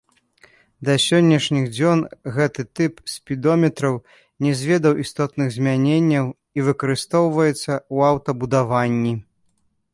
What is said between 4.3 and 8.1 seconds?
не зведаў істотных змяненняў і выкарыстоўваецца ў